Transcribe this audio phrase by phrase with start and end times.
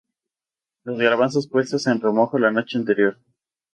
[0.83, 3.19] Los garbanzos puestos en remojo la noche anterior.